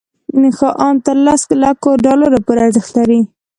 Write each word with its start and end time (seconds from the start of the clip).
ان 0.85 0.95
تر 1.05 1.17
لس 1.25 1.41
لکو 1.61 1.91
ډالرو 2.05 2.39
پورې 2.45 2.59
ارزښت 2.65 2.91
لري. 2.97 3.19